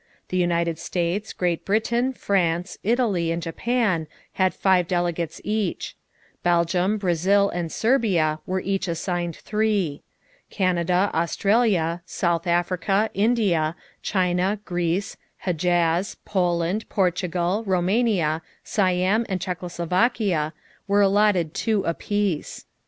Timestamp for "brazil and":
6.97-7.71